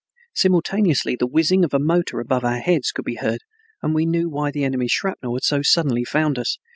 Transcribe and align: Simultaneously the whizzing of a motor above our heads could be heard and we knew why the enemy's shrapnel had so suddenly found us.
Simultaneously 0.33 1.15
the 1.15 1.27
whizzing 1.27 1.63
of 1.63 1.75
a 1.75 1.79
motor 1.79 2.19
above 2.19 2.43
our 2.43 2.57
heads 2.57 2.91
could 2.91 3.05
be 3.05 3.17
heard 3.21 3.41
and 3.83 3.93
we 3.93 4.07
knew 4.07 4.31
why 4.31 4.49
the 4.49 4.63
enemy's 4.63 4.89
shrapnel 4.91 5.35
had 5.35 5.43
so 5.43 5.61
suddenly 5.61 6.03
found 6.03 6.39
us. 6.39 6.57